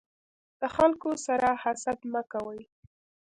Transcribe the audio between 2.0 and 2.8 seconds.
مه کوی.